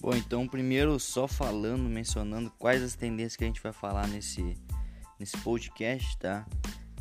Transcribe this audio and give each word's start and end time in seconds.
Bom, 0.00 0.14
então 0.14 0.48
primeiro 0.48 0.98
só 0.98 1.28
falando, 1.28 1.82
mencionando 1.82 2.50
quais 2.58 2.82
as 2.82 2.94
tendências 2.94 3.36
que 3.36 3.44
a 3.44 3.46
gente 3.46 3.60
vai 3.60 3.70
falar 3.72 4.08
nesse, 4.08 4.56
nesse 5.18 5.36
podcast, 5.38 6.16
tá? 6.16 6.46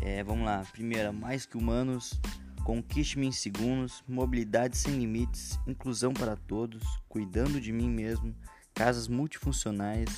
É, 0.01 0.21
vamos 0.21 0.45
lá, 0.45 0.65
primeira, 0.73 1.09
mais 1.09 1.45
que 1.45 1.57
humanos, 1.57 2.19
conquiste-me 2.65 3.25
em 3.25 3.31
segundos, 3.31 4.03
mobilidade 4.05 4.77
sem 4.77 4.97
limites, 4.97 5.57
inclusão 5.65 6.13
para 6.13 6.35
todos, 6.35 6.83
cuidando 7.07 7.61
de 7.61 7.71
mim 7.71 7.89
mesmo, 7.89 8.35
casas 8.73 9.07
multifuncionais, 9.07 10.09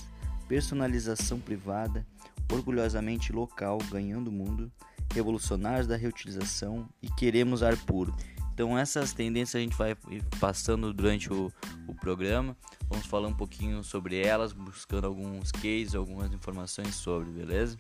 personalização 0.47 1.39
privada, 1.39 2.03
orgulhosamente 2.51 3.31
local, 3.31 3.77
ganhando 3.91 4.29
o 4.29 4.33
mundo, 4.33 4.71
revolucionários 5.13 5.85
da 5.85 5.95
reutilização 5.95 6.89
e 6.99 7.07
queremos 7.11 7.61
ar 7.61 7.77
puro. 7.77 8.11
Então 8.53 8.77
essas 8.77 9.13
tendências 9.13 9.55
a 9.55 9.63
gente 9.63 9.75
vai 9.75 9.95
passando 10.39 10.93
durante 10.93 11.31
o, 11.31 11.51
o 11.87 11.95
programa. 11.95 12.55
Vamos 12.91 13.05
falar 13.05 13.29
um 13.29 13.33
pouquinho 13.33 13.81
sobre 13.85 14.19
elas, 14.19 14.51
buscando 14.51 15.07
alguns 15.07 15.49
cases, 15.49 15.95
algumas 15.95 16.33
informações 16.33 16.93
sobre, 16.93 17.31
beleza? 17.31 17.77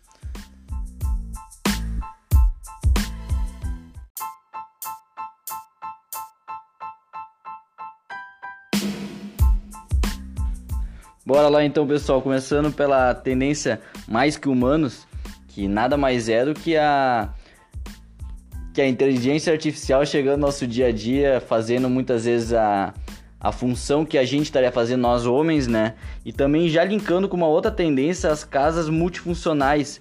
Bora 11.25 11.49
lá 11.49 11.65
então, 11.65 11.85
pessoal, 11.85 12.21
começando 12.21 12.71
pela 12.71 13.13
tendência 13.13 13.81
mais 14.07 14.37
que 14.37 14.47
humanos, 14.47 15.05
que 15.49 15.67
nada 15.67 15.97
mais 15.97 16.29
é 16.29 16.45
do 16.45 16.53
que 16.53 16.77
a 16.77 17.33
que 18.73 18.81
a 18.81 18.87
inteligência 18.87 19.51
artificial 19.51 20.05
chegando 20.05 20.39
no 20.39 20.45
nosso 20.47 20.65
dia 20.65 20.87
a 20.87 20.91
dia, 20.93 21.41
fazendo 21.41 21.89
muitas 21.89 22.23
vezes 22.23 22.53
a, 22.53 22.93
a 23.41 23.51
função 23.51 24.05
que 24.05 24.19
a 24.19 24.23
gente 24.23 24.43
estaria 24.43 24.71
fazendo 24.71 25.01
nós 25.01 25.25
homens, 25.25 25.65
né? 25.65 25.95
E 26.23 26.31
também 26.31 26.69
já 26.69 26.83
linkando 26.83 27.27
com 27.27 27.35
uma 27.35 27.47
outra 27.47 27.71
tendência, 27.71 28.29
as 28.29 28.43
casas 28.43 28.87
multifuncionais, 28.87 29.99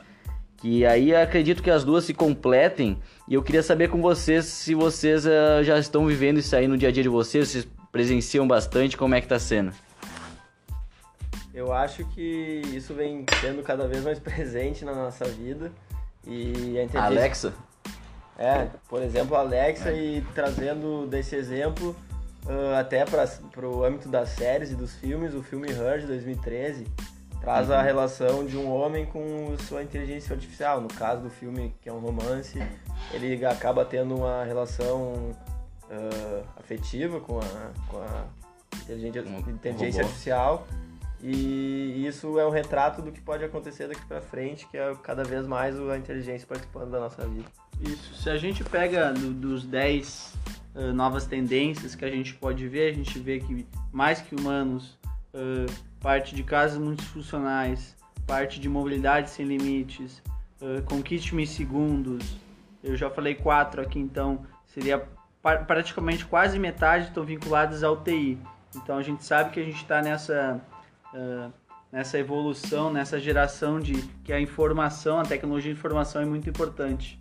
que 0.58 0.84
aí 0.84 1.14
acredito 1.14 1.62
que 1.62 1.70
as 1.70 1.82
duas 1.82 2.04
se 2.04 2.12
completem. 2.12 2.98
E 3.26 3.32
eu 3.32 3.42
queria 3.42 3.62
saber 3.62 3.88
com 3.88 4.02
vocês 4.02 4.44
se 4.44 4.74
vocês 4.74 5.24
uh, 5.24 5.64
já 5.64 5.78
estão 5.78 6.06
vivendo 6.06 6.36
isso 6.36 6.54
aí 6.54 6.68
no 6.68 6.76
dia 6.76 6.90
a 6.90 6.92
dia 6.92 7.02
de 7.02 7.08
vocês, 7.08 7.48
vocês 7.48 7.66
presenciam 7.90 8.46
bastante, 8.46 8.94
como 8.94 9.14
é 9.14 9.22
que 9.22 9.26
tá 9.26 9.38
sendo? 9.38 9.72
Eu 11.54 11.72
acho 11.72 12.04
que 12.08 12.60
isso 12.74 12.92
vem 12.92 13.24
sendo 13.40 13.62
cada 13.62 13.88
vez 13.88 14.04
mais 14.04 14.18
presente 14.20 14.84
na 14.84 14.94
nossa 14.94 15.24
vida. 15.24 15.72
E 16.26 16.78
a 16.78 16.84
inteligência... 16.84 17.00
Alexa? 17.00 17.54
É, 18.38 18.68
por 18.86 19.02
exemplo, 19.02 19.34
a 19.34 19.40
Alexa 19.40 19.90
é. 19.90 19.96
e 19.96 20.24
trazendo 20.34 21.06
desse 21.06 21.34
exemplo 21.34 21.96
uh, 22.46 22.78
até 22.78 23.04
para 23.04 23.68
o 23.68 23.84
âmbito 23.84 24.08
das 24.08 24.30
séries 24.30 24.70
e 24.70 24.74
dos 24.74 24.94
filmes, 24.94 25.34
o 25.34 25.42
filme 25.42 25.68
Her 25.70 26.00
de 26.00 26.06
2013 26.06 26.86
traz 27.40 27.68
uhum. 27.68 27.74
a 27.74 27.82
relação 27.82 28.44
de 28.44 28.56
um 28.56 28.70
homem 28.70 29.06
com 29.06 29.56
sua 29.66 29.82
inteligência 29.82 30.34
artificial. 30.34 30.80
No 30.80 30.88
caso 30.88 31.22
do 31.22 31.30
filme, 31.30 31.74
que 31.80 31.88
é 31.88 31.92
um 31.92 31.98
romance, 31.98 32.58
ele 33.12 33.44
acaba 33.46 33.84
tendo 33.84 34.14
uma 34.16 34.44
relação 34.44 35.34
uh, 35.90 36.44
afetiva 36.56 37.18
com 37.20 37.38
a, 37.38 37.70
com 37.88 37.98
a 37.98 38.24
inteligência, 38.82 39.22
um 39.22 39.38
inteligência 39.50 40.02
artificial. 40.02 40.66
E 41.22 42.06
isso 42.06 42.38
é 42.38 42.46
um 42.46 42.50
retrato 42.50 43.02
do 43.02 43.12
que 43.12 43.20
pode 43.20 43.44
acontecer 43.44 43.88
daqui 43.88 44.04
para 44.06 44.22
frente, 44.22 44.66
que 44.68 44.78
é 44.78 44.94
cada 45.02 45.22
vez 45.22 45.46
mais 45.46 45.78
a 45.78 45.96
inteligência 45.96 46.46
participando 46.46 46.90
da 46.90 47.00
nossa 47.00 47.26
vida. 47.26 47.48
Isso. 47.80 48.14
Se 48.14 48.30
a 48.30 48.38
gente 48.38 48.64
pega 48.64 49.12
do, 49.12 49.32
dos 49.32 49.66
10 49.66 50.34
uh, 50.74 50.92
novas 50.92 51.26
tendências 51.26 51.94
que 51.94 52.04
a 52.04 52.10
gente 52.10 52.34
pode 52.34 52.66
ver, 52.68 52.90
a 52.90 52.94
gente 52.94 53.18
vê 53.18 53.40
que 53.40 53.66
mais 53.92 54.20
que 54.20 54.34
humanos, 54.34 54.98
uh, 55.34 55.72
parte 56.00 56.34
de 56.34 56.42
casas 56.42 56.78
multifuncionais, 56.78 57.96
parte 58.26 58.60
de 58.60 58.68
mobilidade 58.68 59.30
sem 59.30 59.46
limites, 59.46 60.22
uh, 60.60 60.82
conquiste-me 60.84 61.46
segundos. 61.46 62.36
Eu 62.82 62.96
já 62.96 63.10
falei 63.10 63.34
quatro 63.34 63.82
aqui, 63.82 63.98
então 63.98 64.46
seria 64.66 65.06
praticamente 65.66 66.24
quase 66.24 66.58
metade 66.58 67.08
estão 67.08 67.24
vinculadas 67.24 67.82
ao 67.82 67.96
TI. 68.02 68.38
Então 68.76 68.96
a 68.96 69.02
gente 69.02 69.24
sabe 69.24 69.50
que 69.50 69.60
a 69.60 69.64
gente 69.64 69.82
está 69.82 70.00
nessa 70.00 70.60
uh, 71.14 71.52
nessa 71.92 72.18
evolução, 72.18 72.92
nessa 72.92 73.18
geração 73.18 73.80
de 73.80 73.94
que 74.24 74.32
a 74.32 74.40
informação, 74.40 75.18
a 75.18 75.24
tecnologia 75.24 75.72
de 75.72 75.78
informação 75.78 76.22
é 76.22 76.24
muito 76.24 76.48
importante. 76.48 77.18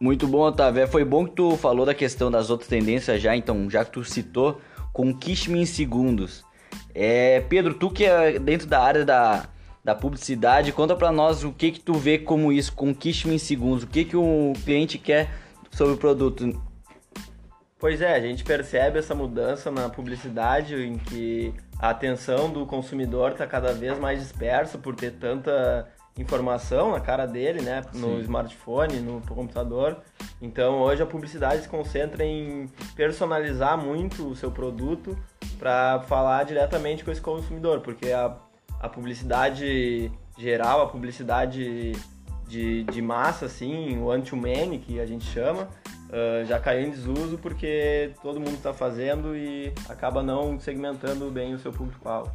Muito 0.00 0.26
bom, 0.26 0.40
Otávio. 0.40 0.82
É, 0.82 0.86
foi 0.86 1.04
bom 1.04 1.24
que 1.24 1.32
tu 1.32 1.56
falou 1.56 1.86
da 1.86 1.94
questão 1.94 2.30
das 2.30 2.50
outras 2.50 2.68
tendências 2.68 3.20
já, 3.20 3.36
então, 3.36 3.70
já 3.70 3.84
que 3.84 3.92
tu 3.92 4.04
citou, 4.04 4.60
conquiste-me 4.92 5.60
em 5.60 5.66
segundos. 5.66 6.44
É, 6.94 7.40
Pedro, 7.48 7.74
tu 7.74 7.90
que 7.90 8.04
é 8.04 8.38
dentro 8.38 8.66
da 8.66 8.80
área 8.80 9.04
da, 9.04 9.48
da 9.82 9.94
publicidade, 9.94 10.72
conta 10.72 10.96
para 10.96 11.12
nós 11.12 11.44
o 11.44 11.52
que 11.52 11.70
que 11.70 11.80
tu 11.80 11.94
vê 11.94 12.18
como 12.18 12.52
isso, 12.52 12.72
conquiste-me 12.72 13.34
em 13.34 13.38
segundos, 13.38 13.84
o 13.84 13.86
que 13.86 14.04
que 14.04 14.16
o 14.16 14.52
cliente 14.64 14.98
quer 14.98 15.30
sobre 15.70 15.94
o 15.94 15.96
produto. 15.96 16.60
Pois 17.78 18.00
é, 18.00 18.14
a 18.14 18.20
gente 18.20 18.42
percebe 18.44 18.98
essa 18.98 19.14
mudança 19.14 19.70
na 19.70 19.90
publicidade 19.90 20.74
em 20.74 20.96
que 20.96 21.52
a 21.78 21.90
atenção 21.90 22.50
do 22.50 22.64
consumidor 22.64 23.32
está 23.32 23.46
cada 23.46 23.74
vez 23.74 23.98
mais 23.98 24.20
dispersa 24.20 24.78
por 24.78 24.94
ter 24.94 25.12
tanta 25.12 25.86
informação 26.18 26.92
na 26.92 27.00
cara 27.00 27.26
dele, 27.26 27.60
né? 27.62 27.82
No 27.94 28.16
Sim. 28.16 28.20
smartphone, 28.20 29.00
no 29.00 29.20
computador. 29.22 29.98
Então 30.40 30.80
hoje 30.80 31.02
a 31.02 31.06
publicidade 31.06 31.62
se 31.62 31.68
concentra 31.68 32.24
em 32.24 32.68
personalizar 32.94 33.76
muito 33.76 34.28
o 34.28 34.36
seu 34.36 34.50
produto 34.50 35.16
para 35.58 36.00
falar 36.00 36.44
diretamente 36.44 37.04
com 37.04 37.10
esse 37.10 37.20
consumidor, 37.20 37.80
porque 37.80 38.12
a, 38.12 38.36
a 38.80 38.88
publicidade 38.88 40.10
geral, 40.36 40.82
a 40.82 40.86
publicidade 40.86 41.92
de, 42.46 42.84
de 42.84 43.02
massa, 43.02 43.46
assim, 43.46 43.98
o 43.98 44.10
anti-many 44.10 44.78
que 44.78 45.00
a 45.00 45.06
gente 45.06 45.24
chama, 45.24 45.62
uh, 45.62 46.44
já 46.46 46.60
caiu 46.60 46.86
em 46.86 46.90
desuso 46.90 47.38
porque 47.38 48.12
todo 48.22 48.38
mundo 48.38 48.54
está 48.54 48.72
fazendo 48.72 49.36
e 49.36 49.72
acaba 49.88 50.22
não 50.22 50.58
segmentando 50.60 51.30
bem 51.30 51.54
o 51.54 51.58
seu 51.58 51.72
público-alvo. 51.72 52.32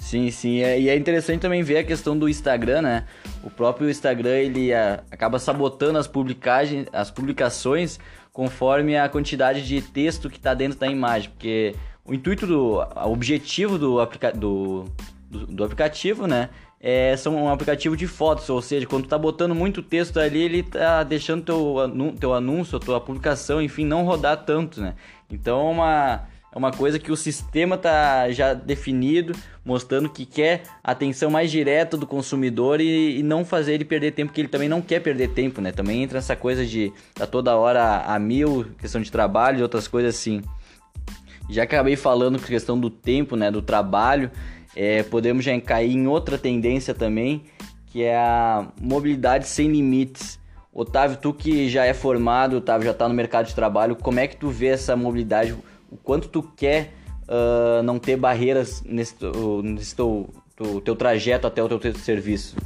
Sim, 0.00 0.30
sim. 0.30 0.60
É, 0.62 0.80
e 0.80 0.88
é 0.88 0.96
interessante 0.96 1.40
também 1.40 1.62
ver 1.62 1.78
a 1.78 1.84
questão 1.84 2.18
do 2.18 2.28
Instagram, 2.28 2.82
né? 2.82 3.04
O 3.44 3.50
próprio 3.50 3.88
Instagram 3.88 4.38
ele 4.38 4.72
a, 4.72 5.04
acaba 5.10 5.38
sabotando 5.38 5.98
as 5.98 6.08
publicagens, 6.08 6.86
as 6.92 7.10
publicações 7.10 8.00
conforme 8.32 8.96
a 8.96 9.08
quantidade 9.08 9.66
de 9.66 9.82
texto 9.82 10.30
que 10.30 10.38
está 10.38 10.54
dentro 10.54 10.78
da 10.78 10.86
imagem, 10.86 11.30
porque 11.30 11.74
o 12.04 12.14
intuito 12.14 12.46
do, 12.46 12.78
o 12.78 13.12
objetivo 13.12 13.76
do, 13.76 14.00
aplica, 14.00 14.32
do, 14.32 14.86
do, 15.28 15.46
do 15.46 15.64
aplicativo, 15.64 16.26
né? 16.26 16.48
É, 16.82 17.14
são 17.18 17.36
um 17.36 17.50
aplicativo 17.50 17.94
de 17.94 18.06
fotos, 18.06 18.48
ou 18.48 18.62
seja, 18.62 18.86
quando 18.86 19.02
tu 19.02 19.10
tá 19.10 19.18
botando 19.18 19.54
muito 19.54 19.82
texto 19.82 20.18
ali, 20.18 20.42
ele 20.42 20.62
tá 20.62 21.02
deixando 21.02 21.44
teu, 21.44 21.76
teu 22.18 22.32
anúncio, 22.32 22.80
tua 22.80 22.98
publicação, 22.98 23.60
enfim, 23.60 23.84
não 23.84 24.04
rodar 24.04 24.44
tanto, 24.44 24.80
né? 24.80 24.94
Então 25.30 25.68
é 25.68 25.70
uma 25.70 26.20
é 26.52 26.58
uma 26.58 26.72
coisa 26.72 26.98
que 26.98 27.12
o 27.12 27.16
sistema 27.16 27.78
tá 27.78 28.30
já 28.32 28.54
definido, 28.54 29.32
mostrando 29.64 30.10
que 30.10 30.26
quer 30.26 30.62
atenção 30.82 31.30
mais 31.30 31.50
direta 31.50 31.96
do 31.96 32.06
consumidor 32.06 32.80
e, 32.80 33.18
e, 33.18 33.22
não 33.22 33.44
fazer 33.44 33.74
ele 33.74 33.84
perder 33.84 34.12
tempo, 34.12 34.30
porque 34.30 34.40
ele 34.40 34.48
também 34.48 34.68
não 34.68 34.82
quer 34.82 35.00
perder 35.00 35.28
tempo, 35.28 35.60
né? 35.60 35.70
Também 35.70 36.02
entra 36.02 36.18
essa 36.18 36.34
coisa 36.34 36.66
de 36.66 36.92
tá 37.14 37.24
toda 37.24 37.56
hora 37.56 38.02
a 38.04 38.18
mil, 38.18 38.66
questão 38.78 39.00
de 39.00 39.12
trabalho 39.12 39.60
e 39.60 39.62
outras 39.62 39.86
coisas 39.86 40.16
assim. 40.16 40.42
Já 41.48 41.62
acabei 41.62 41.94
falando 41.94 42.38
com 42.38 42.46
questão 42.46 42.78
do 42.78 42.90
tempo, 42.90 43.36
né? 43.36 43.50
Do 43.50 43.62
trabalho. 43.62 44.30
É, 44.74 45.02
podemos 45.04 45.44
já 45.44 45.58
cair 45.60 45.92
em 45.92 46.06
outra 46.08 46.36
tendência 46.36 46.94
também, 46.94 47.44
que 47.86 48.02
é 48.02 48.16
a 48.16 48.66
mobilidade 48.80 49.46
sem 49.46 49.68
limites. 49.68 50.38
Otávio, 50.72 51.16
tu 51.16 51.32
que 51.32 51.68
já 51.68 51.84
é 51.84 51.92
formado, 51.92 52.56
Otávio 52.56 52.86
já 52.86 52.92
está 52.92 53.08
no 53.08 53.14
mercado 53.14 53.46
de 53.46 53.54
trabalho, 53.54 53.96
como 53.96 54.20
é 54.20 54.28
que 54.28 54.36
tu 54.36 54.48
vê 54.48 54.68
essa 54.68 54.94
mobilidade? 54.94 55.56
O 55.90 55.96
quanto 55.96 56.28
tu 56.28 56.42
quer 56.42 56.94
uh, 57.28 57.82
não 57.82 57.98
ter 57.98 58.16
barreiras 58.16 58.82
nesse, 58.82 59.14
nesse 59.62 59.94
teu, 59.94 60.28
teu, 60.56 60.80
teu 60.80 60.96
trajeto 60.96 61.46
até 61.46 61.62
o 61.62 61.68
teu, 61.68 61.78
teu 61.78 61.94
serviço? 61.94 62.56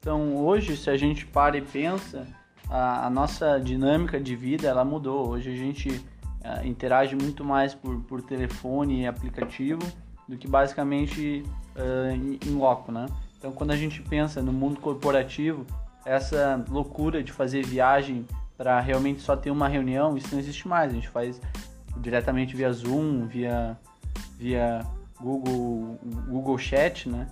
Então 0.00 0.36
hoje, 0.36 0.76
se 0.76 0.90
a 0.90 0.96
gente 0.96 1.24
para 1.24 1.56
e 1.56 1.62
pensa, 1.62 2.26
a, 2.68 3.06
a 3.06 3.10
nossa 3.10 3.58
dinâmica 3.58 4.18
de 4.18 4.34
vida 4.34 4.66
ela 4.66 4.84
mudou. 4.84 5.28
Hoje 5.28 5.50
a 5.50 5.56
gente 5.56 5.90
uh, 5.90 6.66
interage 6.66 7.14
muito 7.14 7.44
mais 7.44 7.74
por, 7.74 8.00
por 8.00 8.22
telefone 8.22 9.02
e 9.02 9.06
aplicativo 9.06 9.82
do 10.28 10.36
que 10.36 10.48
basicamente 10.48 11.44
uh, 11.76 12.10
em, 12.46 12.54
loco, 12.54 12.90
né? 12.90 13.06
Então 13.38 13.52
quando 13.52 13.72
a 13.72 13.76
gente 13.76 14.00
pensa 14.02 14.40
no 14.40 14.52
mundo 14.52 14.80
corporativo, 14.80 15.66
essa 16.04 16.64
loucura 16.68 17.22
de 17.22 17.30
fazer 17.30 17.64
viagem 17.64 18.26
para 18.56 18.80
realmente 18.80 19.20
só 19.20 19.36
ter 19.36 19.50
uma 19.50 19.68
reunião, 19.68 20.16
isso 20.16 20.28
não 20.32 20.38
existe 20.38 20.66
mais. 20.66 20.90
A 20.90 20.94
gente 20.94 21.08
faz 21.08 21.40
diretamente 21.98 22.56
via 22.56 22.72
Zoom, 22.72 23.26
via, 23.26 23.78
via 24.38 24.86
Google, 25.20 25.98
Google 26.28 26.58
Chat, 26.58 27.08
né? 27.08 27.26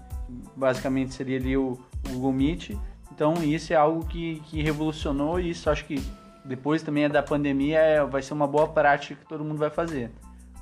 Basicamente 0.56 1.14
seria 1.14 1.38
ali 1.38 1.56
o, 1.56 1.78
o 2.06 2.12
Google 2.12 2.32
Meet. 2.32 2.70
Então 3.12 3.34
isso 3.42 3.72
é 3.72 3.76
algo 3.76 4.04
que, 4.06 4.40
que 4.46 4.62
revolucionou 4.62 5.40
e 5.40 5.50
isso 5.50 5.68
acho 5.68 5.84
que 5.84 6.02
depois 6.44 6.82
também 6.82 7.04
é 7.04 7.08
da 7.08 7.22
pandemia 7.22 7.78
é, 7.78 8.04
vai 8.04 8.22
ser 8.22 8.32
uma 8.32 8.46
boa 8.46 8.68
prática 8.68 9.14
que 9.14 9.26
todo 9.26 9.44
mundo 9.44 9.58
vai 9.58 9.70
fazer. 9.70 10.10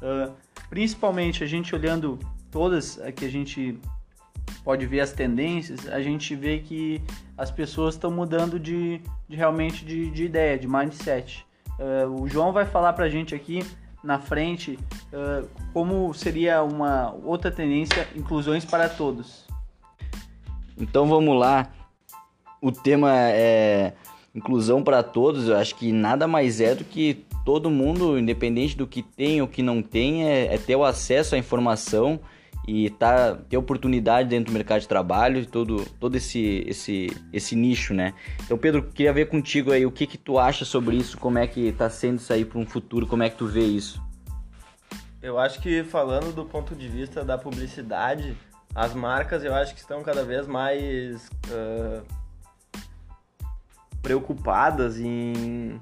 Uh, 0.03 0.33
principalmente 0.69 1.45
a 1.45 1.47
gente 1.47 1.75
olhando 1.75 2.19
todas 2.51 2.99
que 3.15 3.25
a 3.25 3.31
gente 3.31 3.79
pode 4.65 4.87
ver 4.87 5.01
as 5.01 5.13
tendências, 5.13 5.89
a 5.89 6.01
gente 6.01 6.35
vê 6.35 6.59
que 6.59 7.03
as 7.37 7.51
pessoas 7.51 7.95
estão 7.95 8.11
mudando 8.11 8.59
de, 8.59 9.01
de 9.29 9.37
realmente 9.37 9.85
de, 9.85 10.11
de, 10.11 10.25
ideia, 10.25 10.59
de 10.59 10.67
mindset. 10.67 11.47
Uh, 11.79 12.23
o 12.23 12.29
João 12.29 12.53
vai 12.53 12.65
falar 12.65 12.93
para 12.93 13.05
a 13.05 13.09
gente 13.09 13.35
aqui 13.35 13.65
na 14.03 14.19
frente 14.19 14.79
uh, 15.13 15.49
como 15.73 16.13
seria 16.15 16.63
uma 16.63 17.15
outra 17.25 17.51
tendência, 17.51 18.07
inclusões 18.15 18.65
para 18.65 18.89
todos. 18.89 19.47
Então 20.77 21.07
vamos 21.09 21.39
lá. 21.39 21.71
O 22.61 22.73
tema 22.73 23.11
é 23.15 23.93
inclusão 24.35 24.83
para 24.83 25.03
todos. 25.03 25.49
Eu 25.49 25.57
acho 25.57 25.75
que 25.75 25.93
nada 25.93 26.27
mais 26.27 26.61
é 26.61 26.75
do 26.75 26.85
que 26.85 27.25
todo 27.45 27.71
mundo, 27.71 28.19
independente 28.19 28.77
do 28.77 28.87
que 28.87 29.03
tem 29.03 29.41
ou 29.41 29.49
que 29.49 29.63
não 29.63 29.83
tem, 29.83 30.29
é, 30.29 30.55
é 30.55 30.59
ter 30.59 30.77
o 30.77 30.85
acesso 30.85 31.35
à 31.35 31.39
informação 31.39 32.21
e 32.69 32.91
tá, 32.91 33.35
ter 33.35 33.57
oportunidade 33.57 34.29
dentro 34.29 34.53
do 34.53 34.55
mercado 34.55 34.83
de 34.83 34.89
trabalho, 34.89 35.47
todo, 35.47 35.87
todo 35.99 36.17
esse, 36.17 36.63
esse, 36.67 37.07
esse 37.33 37.57
nicho, 37.57 37.95
né? 37.95 38.13
Então, 38.45 38.59
Pedro, 38.59 38.83
queria 38.83 39.11
ver 39.11 39.31
contigo 39.31 39.73
aí 39.73 39.87
o 39.87 39.91
que, 39.91 40.07
que 40.07 40.19
tu 40.19 40.39
acha 40.39 40.67
sobre 40.67 40.95
isso, 40.95 41.17
como 41.17 41.39
é 41.39 41.47
que 41.47 41.73
tá 41.73 41.89
sendo 41.89 42.19
isso 42.19 42.31
aí 42.31 42.45
para 42.45 42.59
um 42.59 42.67
futuro, 42.67 43.07
como 43.07 43.23
é 43.23 43.31
que 43.31 43.39
tu 43.39 43.47
vê 43.47 43.63
isso? 43.65 44.03
Eu 45.23 45.39
acho 45.39 45.63
que 45.63 45.83
falando 45.83 46.31
do 46.31 46.45
ponto 46.45 46.77
de 46.77 46.87
vista 46.89 47.25
da 47.25 47.39
publicidade, 47.39 48.37
as 48.75 48.93
marcas 48.95 49.43
eu 49.43 49.55
acho 49.55 49.73
que 49.73 49.81
estão 49.81 50.03
cada 50.03 50.23
vez 50.23 50.47
mais 50.47 51.27
uh, 51.47 52.05
preocupadas 54.03 55.01
em 55.01 55.81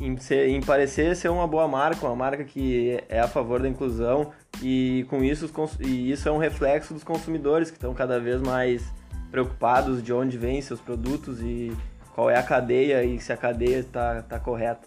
em, 0.00 0.16
ser, 0.16 0.48
em 0.48 0.60
parecer 0.60 1.14
ser 1.14 1.28
uma 1.28 1.46
boa 1.46 1.68
marca, 1.68 2.06
uma 2.06 2.16
marca 2.16 2.44
que 2.44 3.00
é 3.08 3.20
a 3.20 3.28
favor 3.28 3.60
da 3.60 3.68
inclusão 3.68 4.32
e 4.62 5.06
com 5.08 5.22
isso 5.22 5.50
e 5.80 6.10
isso 6.10 6.28
é 6.28 6.32
um 6.32 6.38
reflexo 6.38 6.94
dos 6.94 7.04
consumidores 7.04 7.70
que 7.70 7.76
estão 7.76 7.94
cada 7.94 8.18
vez 8.18 8.40
mais 8.40 8.82
preocupados 9.30 10.02
de 10.02 10.12
onde 10.12 10.38
vêm 10.38 10.60
seus 10.62 10.80
produtos 10.80 11.40
e 11.40 11.76
qual 12.14 12.30
é 12.30 12.38
a 12.38 12.42
cadeia 12.42 13.04
e 13.04 13.20
se 13.20 13.32
a 13.32 13.36
cadeia 13.36 13.78
está 13.78 14.22
tá 14.22 14.38
correta. 14.38 14.86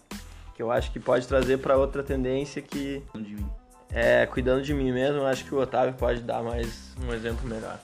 Que 0.54 0.62
eu 0.62 0.72
acho 0.72 0.90
que 0.90 0.98
pode 0.98 1.28
trazer 1.28 1.58
para 1.58 1.76
outra 1.76 2.02
tendência 2.02 2.60
que 2.60 3.02
é 3.90 4.26
cuidando 4.26 4.62
de 4.62 4.74
mim 4.74 4.90
mesmo. 4.90 5.22
Acho 5.22 5.44
que 5.44 5.54
o 5.54 5.60
Otávio 5.60 5.94
pode 5.94 6.22
dar 6.22 6.42
mais 6.42 6.94
um 7.06 7.12
exemplo 7.12 7.46
melhor. 7.46 7.78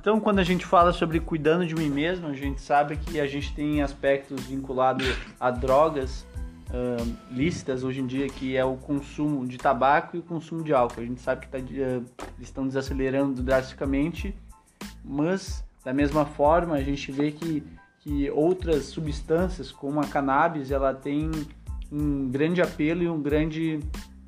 Então, 0.00 0.18
quando 0.18 0.38
a 0.38 0.42
gente 0.42 0.64
fala 0.64 0.94
sobre 0.94 1.20
cuidando 1.20 1.66
de 1.66 1.74
mim 1.74 1.90
mesmo, 1.90 2.26
a 2.26 2.32
gente 2.32 2.58
sabe 2.62 2.96
que 2.96 3.20
a 3.20 3.26
gente 3.26 3.54
tem 3.54 3.82
aspectos 3.82 4.46
vinculados 4.46 5.06
a 5.38 5.50
drogas 5.50 6.26
uh, 6.70 7.16
lícitas 7.30 7.84
hoje 7.84 8.00
em 8.00 8.06
dia, 8.06 8.26
que 8.26 8.56
é 8.56 8.64
o 8.64 8.76
consumo 8.76 9.46
de 9.46 9.58
tabaco 9.58 10.16
e 10.16 10.20
o 10.20 10.22
consumo 10.22 10.64
de 10.64 10.72
álcool. 10.72 11.02
A 11.02 11.04
gente 11.04 11.20
sabe 11.20 11.42
que 11.42 11.48
tá, 11.48 11.58
uh, 11.58 12.04
estão 12.40 12.66
desacelerando 12.66 13.42
drasticamente, 13.42 14.34
mas 15.04 15.62
da 15.84 15.92
mesma 15.92 16.24
forma 16.24 16.76
a 16.76 16.82
gente 16.82 17.12
vê 17.12 17.30
que, 17.30 17.62
que 17.98 18.30
outras 18.30 18.86
substâncias, 18.86 19.70
como 19.70 20.00
a 20.00 20.06
cannabis, 20.06 20.70
ela 20.70 20.94
tem 20.94 21.30
um 21.92 22.26
grande 22.30 22.62
apelo 22.62 23.02
e 23.02 23.08
um 23.10 23.20
grande 23.20 23.80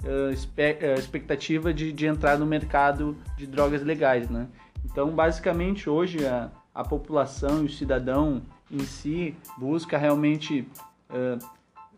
uh, 0.05 0.99
expectativa 0.99 1.73
de, 1.73 1.95
de 1.95 2.05
entrar 2.05 2.39
no 2.39 2.45
mercado 2.45 3.17
de 3.39 3.47
drogas 3.47 3.83
legais, 3.83 4.29
né? 4.29 4.49
Então, 4.85 5.11
basicamente, 5.11 5.89
hoje 5.89 6.27
a, 6.27 6.51
a 6.75 6.85
população 6.85 7.63
e 7.63 7.67
o 7.67 7.69
cidadão 7.69 8.43
em 8.71 8.81
si 8.81 9.37
busca 9.59 9.99
realmente 9.99 10.67
uh, 11.11 11.45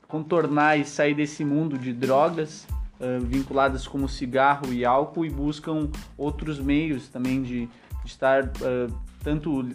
contornar 0.08 0.76
e 0.76 0.84
sair 0.84 1.14
desse 1.14 1.44
mundo 1.44 1.78
de 1.78 1.92
drogas 1.92 2.66
uh, 3.00 3.24
vinculadas 3.24 3.86
como 3.86 4.08
cigarro 4.08 4.72
e 4.72 4.84
álcool 4.84 5.24
e 5.24 5.30
buscam 5.30 5.88
outros 6.18 6.58
meios 6.58 7.08
também 7.08 7.42
de, 7.42 7.66
de 7.66 7.70
estar 8.04 8.44
uh, 8.44 8.92
tanto 9.22 9.66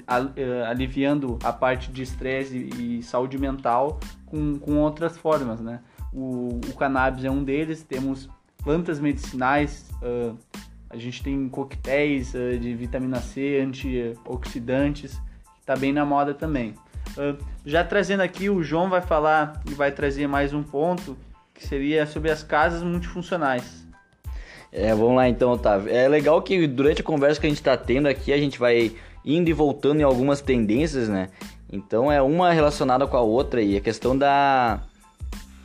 aliviando 0.67 1.39
a 1.43 1.51
parte 1.51 1.91
de 1.91 2.03
estresse 2.03 2.69
e, 2.77 3.01
saúde 3.01 3.35
mental 3.35 3.99
com, 4.27 4.59
com 4.59 4.77
outras 4.77 5.17
formas, 5.17 5.59
né? 5.59 5.79
O, 6.13 6.59
o 6.69 6.75
cannabis 6.75 7.25
é 7.25 7.31
um 7.31 7.43
deles, 7.43 7.81
temos 7.81 8.29
plantas 8.63 8.99
medicinais, 8.99 9.89
a 10.89 10.97
gente 10.97 11.21
tem 11.21 11.47
coquetéis 11.47 12.33
uh, 12.33 12.57
de 12.57 12.73
vitamina 12.73 13.19
C, 13.21 13.59
antioxidantes, 13.61 15.13
que 15.13 15.61
está 15.61 15.75
bem 15.75 15.93
na 15.93 16.05
moda 16.05 16.33
também. 16.33 16.73
Uh, 17.11 17.37
já 17.65 17.83
trazendo 17.83 18.21
aqui, 18.21 18.49
o 18.49 18.63
João 18.63 18.89
vai 18.89 19.01
falar 19.01 19.61
e 19.69 19.73
vai 19.73 19.91
trazer 19.91 20.27
mais 20.27 20.53
um 20.53 20.63
ponto, 20.63 21.15
que 21.53 21.65
seria 21.65 22.05
sobre 22.05 22.31
as 22.31 22.41
casas 22.41 22.81
multifuncionais. 22.81 23.85
É, 24.71 24.93
vamos 24.93 25.15
lá 25.15 25.27
então, 25.27 25.51
Otávio. 25.51 25.91
É 25.91 26.07
legal 26.07 26.41
que 26.41 26.67
durante 26.67 27.01
a 27.01 27.03
conversa 27.03 27.39
que 27.39 27.47
a 27.47 27.49
gente 27.49 27.59
está 27.59 27.75
tendo 27.75 28.07
aqui, 28.07 28.31
a 28.31 28.37
gente 28.37 28.59
vai 28.59 28.91
indo 29.25 29.49
e 29.49 29.53
voltando 29.53 29.99
em 29.99 30.03
algumas 30.03 30.41
tendências, 30.41 31.09
né? 31.09 31.29
Então 31.71 32.11
é 32.11 32.21
uma 32.21 32.51
relacionada 32.51 33.05
com 33.05 33.17
a 33.17 33.21
outra 33.21 33.61
e 33.61 33.77
a 33.77 33.81
questão 33.81 34.17
da, 34.17 34.79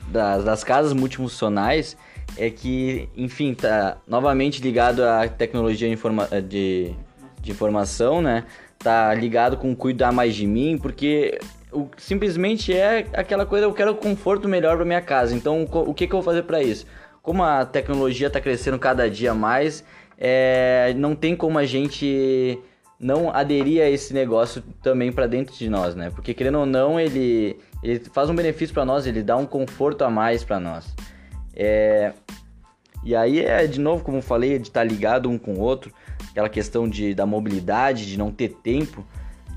das, 0.09 0.45
das 0.45 0.65
casas 0.65 0.93
multifuncionais 0.93 1.97
é 2.37 2.51
que, 2.51 3.09
enfim, 3.17 3.55
tá 3.55 3.99
novamente 4.07 4.61
ligado 4.61 5.05
à 5.05 5.29
tecnologia 5.29 5.89
de, 5.89 5.95
informa 5.95 6.29
de, 6.43 6.93
de 7.41 7.51
informação, 7.51 8.21
né? 8.21 8.45
Tá 8.79 9.15
ligado 9.15 9.57
com 9.57 9.75
cuidar 9.75 10.13
mais 10.13 10.35
de 10.35 10.47
mim, 10.47 10.79
porque 10.79 11.39
o, 11.73 11.89
simplesmente 11.97 12.73
é 12.73 13.07
aquela 13.13 13.47
coisa, 13.47 13.67
eu 13.67 13.73
quero 13.73 13.95
conforto 13.95 14.49
melhor 14.49 14.77
para 14.77 14.85
minha 14.85 15.01
casa. 15.01 15.35
Então, 15.35 15.67
o 15.71 15.95
que, 15.95 16.07
que 16.07 16.13
eu 16.13 16.19
vou 16.19 16.25
fazer 16.25 16.43
para 16.43 16.63
isso? 16.63 16.87
Como 17.23 17.43
a 17.43 17.65
tecnologia 17.65 18.27
está 18.27 18.41
crescendo 18.41 18.79
cada 18.79 19.09
dia 19.09 19.33
mais, 19.33 19.85
é, 20.19 20.95
não 20.97 21.15
tem 21.15 21.35
como 21.35 21.59
a 21.59 21.65
gente 21.65 22.59
não 22.99 23.35
aderir 23.35 23.83
a 23.83 23.91
esse 23.91 24.15
negócio 24.15 24.63
também 24.83 25.13
para 25.13 25.27
dentro 25.27 25.55
de 25.55 25.69
nós, 25.69 25.95
né? 25.95 26.11
Porque 26.11 26.33
querendo 26.33 26.61
ou 26.61 26.67
não, 26.67 26.99
ele, 26.99 27.59
ele 27.83 28.01
faz 28.13 28.31
um 28.31 28.35
benefício 28.35 28.73
para 28.73 28.85
nós, 28.85 29.07
ele 29.07 29.23
dá 29.23 29.37
um 29.37 29.47
conforto 29.47 30.05
a 30.05 30.11
mais 30.11 30.45
para 30.45 30.61
nós. 30.61 30.95
É, 31.57 32.13
e 33.05 33.15
aí 33.15 33.41
é, 33.41 33.67
de 33.67 33.79
novo, 33.81 34.03
como 34.03 34.19
eu 34.19 34.23
falei, 34.23 34.59
de 34.59 34.69
estar 34.69 34.81
tá 34.81 34.85
ligado 34.85 35.29
um 35.29 35.39
com 35.39 35.55
o 35.55 35.61
outro, 35.61 35.93
aquela 36.31 36.49
questão 36.49 36.89
de, 36.89 37.15
da 37.15 37.27
mobilidade, 37.27 38.07
de 38.07 38.19
não 38.19 38.31
ter 38.31 38.49
tempo. 38.63 39.05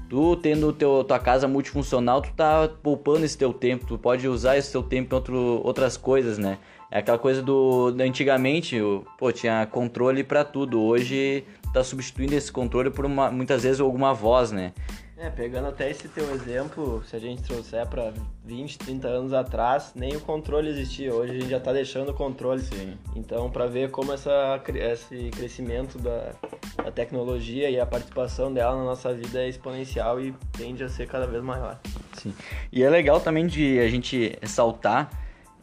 Tu 0.10 0.38
tendo 0.38 0.72
teu, 0.72 1.04
tua 1.04 1.20
casa 1.20 1.48
multifuncional, 1.48 2.22
tu 2.22 2.32
tá 2.34 2.70
poupando 2.82 3.26
esse 3.26 3.38
teu 3.38 3.54
tempo, 3.54 3.86
tu 3.86 3.98
pode 3.98 4.26
usar 4.28 4.58
esse 4.58 4.72
teu 4.72 4.82
tempo 4.82 5.14
em 5.14 5.16
outro, 5.16 5.62
outras 5.64 5.98
coisas, 5.98 6.38
né? 6.38 6.58
É 6.90 7.00
aquela 7.00 7.18
coisa 7.18 7.42
do, 7.42 7.92
do 7.92 8.02
antigamente, 8.02 8.78
pô, 9.18 9.32
tinha 9.34 9.66
controle 9.66 10.24
para 10.24 10.46
tudo. 10.46 10.82
Hoje 10.82 11.44
tá 11.74 11.84
substituindo 11.84 12.34
esse 12.34 12.50
controle 12.50 12.90
por 12.90 13.06
uma, 13.06 13.30
muitas 13.30 13.64
vezes 13.64 13.82
alguma 13.82 14.14
voz, 14.14 14.52
né? 14.52 14.72
É, 15.20 15.32
pegando 15.32 15.68
até 15.68 15.90
esse 15.90 16.08
teu 16.08 16.32
exemplo, 16.32 17.04
se 17.04 17.16
a 17.16 17.20
gente 17.20 17.42
trouxer 17.42 17.88
para 17.88 18.14
20, 18.46 18.78
30 18.78 19.08
anos 19.08 19.34
atrás, 19.34 19.92
nem 19.96 20.16
o 20.16 20.20
controle 20.20 20.70
existia. 20.70 21.12
Hoje 21.12 21.32
a 21.32 21.40
gente 21.40 21.50
já 21.50 21.58
está 21.58 21.74
deixando 21.74 22.10
o 22.10 22.14
controle. 22.14 22.62
Sim. 22.62 22.96
Então, 23.16 23.50
para 23.50 23.66
ver 23.66 23.90
como 23.90 24.14
essa, 24.14 24.62
esse 24.76 25.32
crescimento 25.32 25.98
da, 25.98 26.34
da 26.84 26.92
tecnologia 26.92 27.68
e 27.68 27.80
a 27.80 27.86
participação 27.86 28.54
dela 28.54 28.78
na 28.78 28.84
nossa 28.84 29.12
vida 29.12 29.42
é 29.42 29.50
exponencial 29.50 30.22
e 30.22 30.36
tende 30.56 30.84
a 30.84 30.90
ser 30.90 31.08
cada 31.08 31.26
vez 31.26 31.44
maior. 31.44 31.80
Sim. 32.14 32.32
E 32.72 32.84
é 32.84 32.90
legal 32.90 33.20
também 33.20 33.48
de 33.48 33.80
a 33.80 33.90
gente 33.90 34.38
ressaltar 34.40 35.10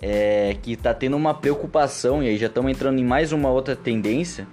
é, 0.03 0.57
que 0.63 0.73
está 0.73 0.93
tendo 0.93 1.17
uma 1.17 1.33
preocupação, 1.33 2.23
e 2.23 2.29
aí 2.29 2.37
já 2.37 2.49
estamos 2.49 2.73
entrando 2.73 2.99
em 2.99 3.05
mais 3.05 3.31
uma 3.31 3.51
outra 3.51 3.77
tendência, 3.77 4.49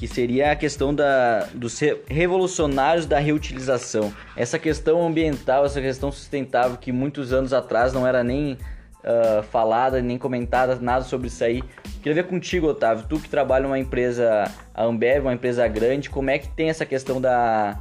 que 0.00 0.08
seria 0.08 0.50
a 0.50 0.56
questão 0.56 0.94
da, 0.94 1.46
dos 1.52 1.78
revolucionários 2.08 3.04
da 3.04 3.18
reutilização. 3.18 4.10
Essa 4.34 4.58
questão 4.58 5.06
ambiental, 5.06 5.66
essa 5.66 5.78
questão 5.78 6.10
sustentável 6.10 6.78
que 6.78 6.90
muitos 6.90 7.34
anos 7.34 7.52
atrás 7.52 7.92
não 7.92 8.06
era 8.06 8.24
nem 8.24 8.54
uh, 8.54 9.42
falada, 9.50 10.00
nem 10.00 10.16
comentada, 10.16 10.74
nada 10.76 11.04
sobre 11.04 11.26
isso 11.26 11.44
aí. 11.44 11.62
Queria 12.02 12.14
ver 12.14 12.28
contigo, 12.28 12.68
Otávio, 12.68 13.04
tu 13.06 13.20
que 13.20 13.28
trabalha 13.28 13.64
numa 13.64 13.78
empresa, 13.78 14.50
a 14.72 14.84
Ambev, 14.84 15.20
uma 15.26 15.34
empresa 15.34 15.68
grande, 15.68 16.08
como 16.08 16.30
é 16.30 16.38
que 16.38 16.48
tem 16.48 16.70
essa 16.70 16.86
questão 16.86 17.20
da, 17.20 17.78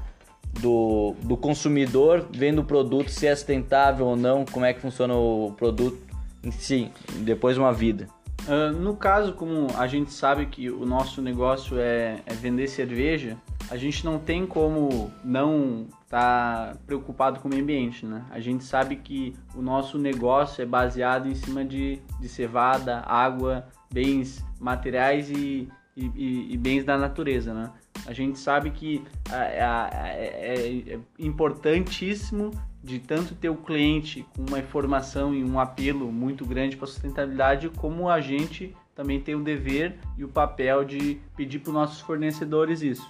do, 0.59 1.15
do 1.23 1.37
consumidor 1.37 2.27
vendo 2.29 2.59
o 2.59 2.65
produto 2.65 3.09
se 3.11 3.27
é 3.27 3.33
sustentável 3.33 4.05
ou 4.05 4.17
não, 4.17 4.43
como 4.43 4.65
é 4.65 4.73
que 4.73 4.81
funciona 4.81 5.15
o 5.15 5.53
produto 5.55 5.97
em 6.43 6.51
si, 6.51 6.91
depois 7.21 7.55
de 7.55 7.61
uma 7.61 7.71
vida? 7.71 8.09
Uh, 8.47 8.71
no 8.79 8.95
caso, 8.95 9.33
como 9.33 9.67
a 9.77 9.87
gente 9.87 10.11
sabe 10.11 10.45
que 10.45 10.69
o 10.69 10.85
nosso 10.85 11.21
negócio 11.21 11.77
é, 11.79 12.19
é 12.25 12.33
vender 12.33 12.67
cerveja, 12.67 13.37
a 13.69 13.77
gente 13.77 14.03
não 14.03 14.17
tem 14.17 14.45
como 14.47 15.11
não 15.23 15.85
estar 16.03 16.73
tá 16.73 16.77
preocupado 16.87 17.39
com 17.39 17.47
o 17.47 17.51
meio 17.51 17.61
ambiente, 17.61 18.05
né? 18.05 18.25
A 18.31 18.39
gente 18.39 18.63
sabe 18.63 18.95
que 18.95 19.35
o 19.53 19.61
nosso 19.61 19.97
negócio 19.97 20.61
é 20.61 20.65
baseado 20.65 21.27
em 21.27 21.35
cima 21.35 21.63
de, 21.63 22.01
de 22.19 22.27
cevada, 22.27 23.03
água, 23.05 23.67
bens 23.91 24.43
materiais 24.59 25.29
e, 25.29 25.69
e, 25.95 26.53
e 26.53 26.57
bens 26.57 26.83
da 26.83 26.97
natureza, 26.97 27.53
né? 27.53 27.71
A 28.07 28.13
gente 28.13 28.39
sabe 28.39 28.71
que 28.71 29.03
é, 29.31 29.59
é, 29.59 30.93
é 30.95 30.99
importantíssimo 31.19 32.51
de 32.83 32.99
tanto 32.99 33.35
ter 33.35 33.49
o 33.49 33.55
cliente 33.55 34.25
com 34.35 34.45
uma 34.47 34.59
informação 34.59 35.33
e 35.33 35.43
um 35.43 35.59
apelo 35.59 36.11
muito 36.11 36.45
grande 36.45 36.77
para 36.77 36.85
a 36.85 36.87
sustentabilidade, 36.87 37.69
como 37.69 38.09
a 38.09 38.21
gente 38.21 38.75
também 38.95 39.19
tem 39.19 39.35
o 39.35 39.43
dever 39.43 39.97
e 40.17 40.23
o 40.23 40.27
papel 40.27 40.83
de 40.83 41.19
pedir 41.35 41.59
para 41.59 41.69
os 41.69 41.73
nossos 41.73 42.01
fornecedores 42.01 42.81
isso. 42.81 43.09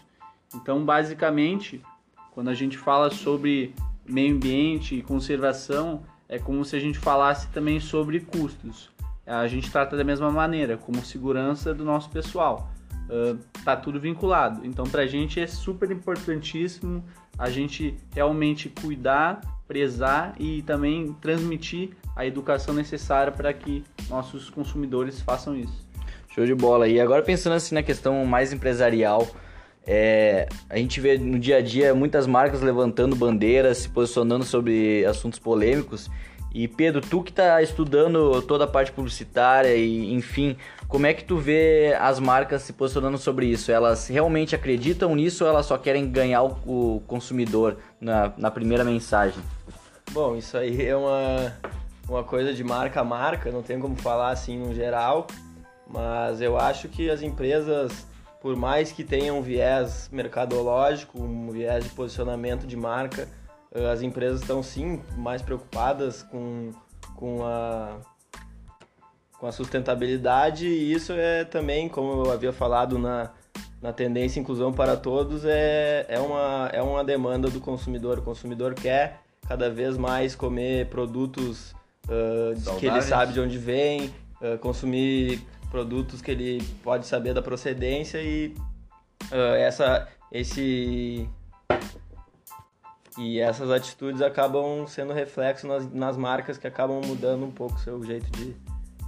Então, 0.56 0.84
basicamente, 0.84 1.82
quando 2.32 2.50
a 2.50 2.54
gente 2.54 2.78
fala 2.78 3.10
sobre 3.12 3.74
meio 4.06 4.36
ambiente 4.36 4.96
e 4.96 5.02
conservação, 5.02 6.04
é 6.28 6.40
como 6.40 6.64
se 6.66 6.76
a 6.76 6.80
gente 6.80 6.98
falasse 6.98 7.48
também 7.50 7.80
sobre 7.80 8.20
custos. 8.20 8.90
A 9.26 9.48
gente 9.48 9.72
trata 9.72 9.96
da 9.96 10.04
mesma 10.04 10.32
maneira, 10.32 10.78
como 10.78 11.04
segurança 11.06 11.74
do 11.74 11.86
nosso 11.86 12.10
pessoal. 12.10 12.72
Uh, 13.10 13.40
tá 13.64 13.76
tudo 13.76 14.00
vinculado. 14.00 14.66
Então, 14.66 14.86
para 14.86 15.04
a 15.04 15.08
gente 15.08 15.40
é 15.40 15.48
super 15.48 15.90
importantíssimo 15.92 17.04
a 17.38 17.50
gente 17.50 17.96
realmente 18.14 18.70
cuidar, 18.70 19.42
prezar 19.70 20.34
e 20.40 20.64
também 20.64 21.16
transmitir 21.22 21.92
a 22.16 22.26
educação 22.26 22.74
necessária 22.74 23.32
para 23.32 23.54
que 23.54 23.84
nossos 24.10 24.50
consumidores 24.50 25.22
façam 25.22 25.56
isso. 25.56 25.88
Show 26.34 26.44
de 26.44 26.56
bola. 26.56 26.88
E 26.88 27.00
agora 27.00 27.22
pensando 27.22 27.54
assim 27.54 27.76
na 27.76 27.84
questão 27.84 28.26
mais 28.26 28.52
empresarial, 28.52 29.28
é, 29.86 30.50
a 30.68 30.76
gente 30.76 31.00
vê 31.00 31.20
no 31.20 31.38
dia 31.38 31.58
a 31.58 31.62
dia 31.62 31.94
muitas 31.94 32.26
marcas 32.26 32.62
levantando 32.62 33.16
bandeiras, 33.16 33.78
se 33.78 33.90
posicionando 33.90 34.44
sobre 34.44 35.06
assuntos 35.06 35.38
polêmicos. 35.38 36.10
E 36.54 36.68
Pedro, 36.68 37.00
tu 37.02 37.22
que 37.22 37.30
está 37.30 37.62
estudando 37.62 38.42
toda 38.42 38.64
a 38.64 38.68
parte 38.68 38.92
publicitária 38.92 39.76
e 39.76 40.12
enfim, 40.14 40.58
como 40.88 41.06
é 41.06 41.14
que 41.14 41.24
tu 41.24 41.38
vê 41.38 41.96
as 42.00 42.20
marcas 42.20 42.64
se 42.64 42.74
posicionando 42.74 43.18
sobre 43.18 43.46
isso? 43.46 43.72
Elas 43.72 44.08
realmente 44.08 44.56
acreditam 44.56 45.16
nisso 45.16 45.44
ou 45.44 45.50
elas 45.50 45.68
só 45.68 45.78
querem 45.78 46.10
ganhar 46.10 46.42
o, 46.44 47.04
consumidor 47.06 47.78
na, 48.02 48.34
na 48.36 48.50
primeira 48.50 48.84
mensagem? 48.84 49.42
Bom, 50.12 50.36
isso 50.36 50.58
aí 50.58 50.88
é 50.88 50.96
uma, 50.96 51.54
uma 52.08 52.24
coisa 52.24 52.52
de 52.52 52.64
marca 52.64 53.02
a 53.02 53.04
marca, 53.04 53.52
não 53.52 53.62
tem 53.62 53.80
como 53.80 53.96
falar 53.96 54.32
assim 54.32 54.58
no 54.58 54.74
geral, 54.74 55.28
mas 55.88 56.42
eu 56.42 56.58
acho 56.58 56.90
que 56.90 57.12
as 57.12 57.22
empresas, 57.22 58.08
por 58.42 58.56
mais 58.56 58.92
que 58.92 59.04
tenham 59.04 59.38
um 59.38 59.42
viés 59.44 60.10
mercadológico, 60.12 61.22
um 61.22 61.52
viés 61.52 61.84
de 61.84 61.92
posicionamento 61.92 62.66
de 62.66 62.76
marca, 62.76 63.28
as 63.92 64.02
empresas 64.02 64.42
estão 64.42 64.64
sim 64.64 65.02
mais 65.18 65.42
preocupadas 65.42 66.24
com, 66.24 66.72
com 67.16 67.46
a 67.46 68.00
com 69.40 69.48
a 69.48 69.52
sustentabilidade 69.52 70.68
e 70.68 70.92
isso 70.92 71.14
é 71.14 71.46
também, 71.46 71.88
como 71.88 72.26
eu 72.26 72.32
havia 72.32 72.52
falado 72.52 73.00
na, 73.00 73.32
na 73.82 73.94
tendência 73.94 74.40
inclusão 74.40 74.74
para 74.74 74.98
todos, 74.98 75.46
é, 75.46 76.06
é, 76.10 76.20
uma, 76.20 76.70
é 76.74 76.82
uma 76.82 77.04
demanda 77.04 77.50
do 77.50 77.62
consumidor. 77.62 78.20
O 78.20 78.22
consumidor 78.22 78.74
quer 78.74 79.22
cada 79.48 79.70
vez 79.70 79.98
mais 79.98 80.36
comer 80.36 80.88
produtos 80.88 81.72
uh, 82.06 82.78
que 82.78 82.86
ele 82.86 83.02
sabe 83.02 83.32
de 83.32 83.40
onde 83.40 83.58
vem, 83.58 84.14
uh, 84.42 84.58
consumir 84.60 85.42
produtos 85.72 86.22
que 86.22 86.32
ele 86.32 86.62
pode 86.84 87.08
saber 87.08 87.34
da 87.34 87.42
procedência 87.42 88.22
e 88.22 88.54
uh, 89.32 89.56
essa, 89.58 90.08
esse 90.32 91.28
e 93.20 93.38
essas 93.38 93.70
atitudes 93.70 94.22
acabam 94.22 94.88
sendo 94.88 95.12
reflexo 95.12 95.68
nas, 95.68 95.92
nas 95.92 96.16
marcas 96.16 96.58
que 96.58 96.66
acabam 96.66 97.02
mudando 97.06 97.46
um 97.46 97.52
pouco 97.52 97.76
o 97.76 97.80
seu 97.80 98.02
jeito 98.02 98.32
de, 98.32 98.56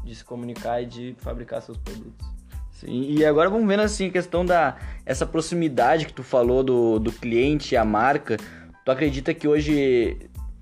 de 0.03 0.13
se 0.13 0.23
comunicar 0.23 0.81
e 0.81 0.85
de 0.85 1.15
fabricar 1.19 1.61
seus 1.61 1.77
produtos. 1.77 2.29
Sim, 2.71 3.05
e 3.09 3.23
agora 3.23 3.49
vamos 3.49 3.65
vendo 3.65 3.79
assim 3.79 4.07
a 4.07 4.11
questão 4.11 4.45
da 4.45 4.75
essa 5.05 5.25
proximidade 5.25 6.05
que 6.05 6.11
tu 6.11 6.23
falou 6.23 6.61
do, 6.61 6.99
do 6.99 7.11
cliente 7.11 7.73
e 7.73 7.77
a 7.77 7.85
marca. 7.85 8.35
Tu 8.83 8.91
acredita 8.91 9.33
que 9.33 9.47
hoje 9.47 10.17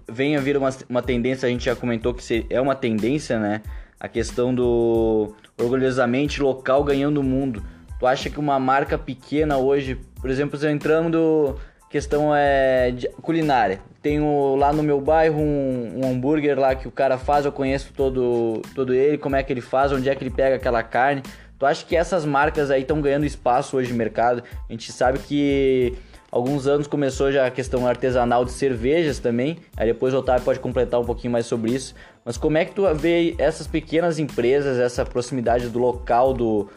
vem 0.07 0.35
a 0.35 0.39
vir 0.39 0.55
uma, 0.55 0.69
uma 0.87 1.01
tendência, 1.01 1.47
a 1.47 1.49
gente 1.49 1.65
já 1.65 1.75
comentou 1.75 2.13
que 2.13 2.45
é 2.51 2.61
uma 2.61 2.75
tendência, 2.75 3.39
né? 3.39 3.63
A 3.99 4.07
questão 4.07 4.53
do 4.53 5.33
orgulhosamente 5.59 6.39
local 6.39 6.83
ganhando 6.83 7.19
o 7.19 7.23
mundo. 7.23 7.63
Tu 7.97 8.05
acha 8.05 8.29
que 8.29 8.39
uma 8.39 8.59
marca 8.59 8.97
pequena 8.97 9.57
hoje, 9.57 9.99
por 10.21 10.29
exemplo, 10.29 10.59
entrando 10.67 11.57
questão 11.89 12.33
é 12.35 12.93
culinária. 13.21 13.81
Tenho 14.01 14.55
lá 14.55 14.71
no 14.71 14.83
meu 14.83 15.01
bairro 15.01 15.39
um, 15.41 15.99
um, 15.99 16.11
hambúrguer 16.11 16.57
lá 16.57 16.75
que 16.75 16.87
o 16.87 16.91
cara 16.91 17.17
faz, 17.17 17.45
eu 17.45 17.51
conheço 17.51 17.91
todo, 17.93 18.61
todo 18.75 18.93
ele, 18.93 19.17
como 19.17 19.35
é 19.35 19.43
que 19.43 19.51
ele 19.51 19.61
faz, 19.61 19.91
onde 19.91 20.07
é 20.07 20.15
que 20.15 20.23
ele 20.23 20.29
pega 20.29 20.55
aquela 20.55 20.83
carne. 20.83 21.23
Tu 21.57 21.65
acha 21.65 21.85
que 21.85 21.95
essas 21.95 22.23
marcas 22.23 22.71
aí 22.71 22.83
estão 22.83 23.01
ganhando 23.01 23.25
espaço 23.25 23.75
hoje 23.75 23.91
no 23.91 23.97
mercado? 23.97 24.41
A 24.69 24.71
gente 24.71 24.93
sabe 24.93 25.19
que 25.19 25.93
alguns 26.31 26.67
anos 26.67 26.87
começou 26.87 27.31
já 27.33 27.47
a 27.47 27.51
questão 27.51 27.85
artesanal 27.85 28.45
de 28.45 28.51
cervejas 28.51 29.19
também. 29.19 29.57
Aí 29.75 29.87
depois 29.87 30.13
o 30.13 30.19
Otávio 30.19 30.45
pode 30.45 30.59
completar 30.59 31.01
um 31.01 31.05
pouquinho 31.05 31.33
mais 31.33 31.47
sobre 31.47 31.73
isso. 31.73 31.93
Mas 32.23 32.37
como 32.37 32.57
é 32.57 32.63
que 32.63 32.73
tu 32.73 32.83
vê 32.95 33.35
essas 33.37 33.67
pequenas 33.67 34.19
empresas, 34.19 34.79
essa 34.79 35.03
proximidade 35.03 35.67
do 35.67 35.79
local, 35.79 36.33
do, 36.33 36.69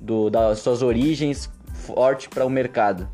do 0.00 0.30
das 0.30 0.60
suas 0.60 0.80
origens 0.80 1.50
forte 1.74 2.26
para 2.30 2.46
o 2.46 2.48
mercado? 2.48 3.06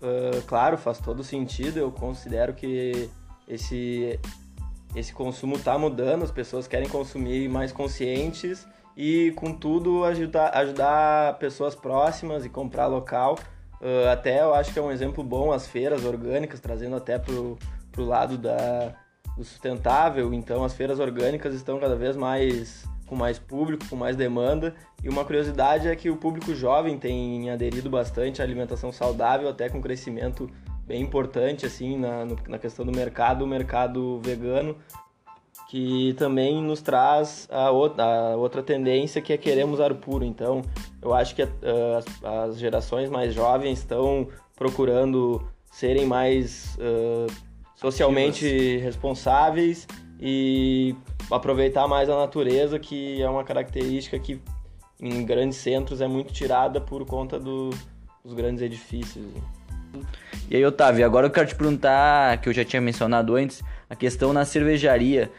Uh, 0.00 0.40
claro, 0.46 0.78
faz 0.78 0.98
todo 0.98 1.22
sentido. 1.22 1.78
Eu 1.78 1.92
considero 1.92 2.54
que 2.54 3.10
esse, 3.46 4.18
esse 4.94 5.12
consumo 5.12 5.56
está 5.56 5.76
mudando, 5.78 6.22
as 6.22 6.30
pessoas 6.30 6.66
querem 6.66 6.88
consumir 6.88 7.48
mais 7.48 7.72
conscientes 7.72 8.66
e, 8.96 9.32
contudo, 9.36 10.04
ajudar, 10.04 10.56
ajudar 10.56 11.38
pessoas 11.38 11.74
próximas 11.74 12.44
e 12.44 12.48
comprar 12.48 12.86
local. 12.86 13.38
Uh, 13.80 14.08
até 14.10 14.42
eu 14.42 14.54
acho 14.54 14.72
que 14.72 14.78
é 14.78 14.82
um 14.82 14.90
exemplo 14.90 15.24
bom 15.24 15.52
as 15.52 15.66
feiras 15.66 16.04
orgânicas, 16.04 16.60
trazendo 16.60 16.96
até 16.96 17.18
para 17.18 17.32
o 17.32 17.58
lado 17.98 18.38
da, 18.38 18.94
do 19.36 19.44
sustentável. 19.44 20.32
Então, 20.32 20.64
as 20.64 20.74
feiras 20.74 20.98
orgânicas 20.98 21.54
estão 21.54 21.78
cada 21.78 21.96
vez 21.96 22.16
mais 22.16 22.84
com 23.10 23.16
mais 23.16 23.40
público, 23.40 23.84
com 23.90 23.96
mais 23.96 24.14
demanda. 24.14 24.72
E 25.02 25.08
uma 25.08 25.24
curiosidade 25.24 25.88
é 25.88 25.96
que 25.96 26.08
o 26.08 26.16
público 26.16 26.54
jovem 26.54 26.96
tem 26.96 27.50
aderido 27.50 27.90
bastante 27.90 28.40
à 28.40 28.44
alimentação 28.44 28.92
saudável, 28.92 29.48
até 29.48 29.68
com 29.68 29.82
crescimento 29.82 30.48
bem 30.86 31.02
importante 31.02 31.66
assim 31.66 31.98
na, 31.98 32.24
na 32.48 32.58
questão 32.58 32.86
do 32.86 32.92
mercado, 32.92 33.44
o 33.44 33.48
mercado 33.48 34.20
vegano, 34.20 34.76
que 35.68 36.14
também 36.14 36.62
nos 36.62 36.80
traz 36.80 37.48
a 37.50 37.70
outra, 37.70 38.04
a 38.04 38.36
outra 38.36 38.62
tendência 38.62 39.20
que 39.20 39.32
é 39.32 39.36
queremos 39.36 39.80
ar 39.80 39.92
puro. 39.94 40.24
Então, 40.24 40.62
eu 41.02 41.12
acho 41.12 41.34
que 41.34 41.42
uh, 41.42 41.48
as, 41.98 42.24
as, 42.24 42.58
gerações 42.58 43.10
mais 43.10 43.34
jovens 43.34 43.80
estão 43.80 44.28
procurando 44.54 45.44
serem 45.70 46.06
mais 46.06 46.76
uh, 46.76 47.26
socialmente 47.74 48.76
responsáveis 48.78 49.86
e 50.20 50.94
aproveitar 51.30 51.88
mais 51.88 52.10
a 52.10 52.16
natureza, 52.16 52.78
que 52.78 53.22
é 53.22 53.28
uma 53.28 53.42
característica 53.42 54.18
que 54.18 54.40
em 55.00 55.24
grandes 55.24 55.56
centros 55.56 56.02
é 56.02 56.06
muito 56.06 56.32
tirada 56.32 56.78
por 56.78 57.06
conta 57.06 57.38
do, 57.38 57.70
dos 58.22 58.34
grandes 58.34 58.62
edifícios. 58.62 59.24
E 60.50 60.56
aí, 60.56 60.64
Otávio, 60.64 61.06
agora 61.06 61.26
eu 61.26 61.30
quero 61.30 61.48
te 61.48 61.54
perguntar, 61.54 62.38
que 62.38 62.48
eu 62.48 62.52
já 62.52 62.64
tinha 62.64 62.82
mencionado 62.82 63.34
antes, 63.34 63.62
a 63.88 63.96
questão 63.96 64.32
na 64.32 64.44
cervejaria. 64.44 65.30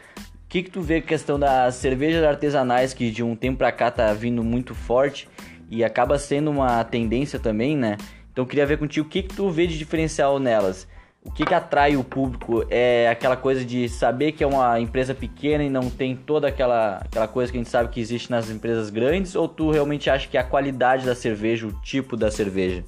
O 0.44 0.48
que, 0.48 0.64
que 0.64 0.70
tu 0.70 0.82
vê 0.82 0.96
a 0.96 1.02
questão 1.02 1.38
das 1.38 1.76
cervejas 1.76 2.24
artesanais, 2.24 2.92
que 2.92 3.10
de 3.10 3.22
um 3.22 3.36
tempo 3.36 3.58
pra 3.58 3.70
cá 3.70 3.90
tá 3.90 4.12
vindo 4.12 4.42
muito 4.42 4.74
forte 4.74 5.28
e 5.70 5.84
acaba 5.84 6.18
sendo 6.18 6.50
uma 6.50 6.82
tendência 6.84 7.38
também, 7.38 7.76
né? 7.76 7.96
Então 8.32 8.44
queria 8.44 8.66
ver 8.66 8.78
contigo 8.78 9.06
o 9.06 9.10
que, 9.10 9.22
que 9.22 9.34
tu 9.34 9.48
vê 9.48 9.66
de 9.66 9.78
diferencial 9.78 10.38
nelas 10.38 10.86
o 11.24 11.30
que, 11.30 11.44
que 11.44 11.54
atrai 11.54 11.96
o 11.96 12.02
público 12.02 12.64
é 12.68 13.08
aquela 13.08 13.36
coisa 13.36 13.64
de 13.64 13.88
saber 13.88 14.32
que 14.32 14.42
é 14.42 14.46
uma 14.46 14.80
empresa 14.80 15.14
pequena 15.14 15.62
e 15.62 15.70
não 15.70 15.88
tem 15.88 16.16
toda 16.16 16.48
aquela, 16.48 16.96
aquela 16.96 17.28
coisa 17.28 17.50
que 17.50 17.58
a 17.58 17.60
gente 17.60 17.70
sabe 17.70 17.90
que 17.90 18.00
existe 18.00 18.30
nas 18.30 18.50
empresas 18.50 18.90
grandes, 18.90 19.36
ou 19.36 19.46
tu 19.46 19.70
realmente 19.70 20.10
acha 20.10 20.26
que 20.28 20.36
é 20.36 20.40
a 20.40 20.44
qualidade 20.44 21.06
da 21.06 21.14
cerveja, 21.14 21.66
o 21.66 21.72
tipo 21.80 22.16
da 22.16 22.30
cerveja? 22.30 22.84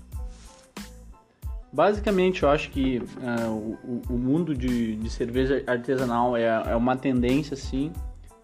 Basicamente, 1.72 2.42
eu 2.42 2.50
acho 2.50 2.70
que 2.70 2.98
uh, 2.98 3.50
o, 3.84 4.02
o, 4.10 4.18
mundo 4.18 4.54
de, 4.54 4.96
de 4.96 5.10
cerveja 5.10 5.62
artesanal 5.66 6.36
é, 6.36 6.44
é 6.44 6.76
uma 6.76 6.96
tendência, 6.96 7.56
sim. 7.56 7.92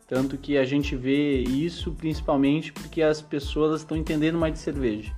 Tanto 0.07 0.37
que 0.37 0.59
a 0.59 0.65
gente 0.65 0.97
vê 0.97 1.41
isso 1.43 1.93
principalmente 1.93 2.73
porque 2.73 3.03
as 3.03 3.21
pessoas 3.23 3.81
estão 3.81 3.97
entendendo 3.97 4.37
mais 4.37 4.53
de 4.53 4.59
cerveja. 4.59 5.13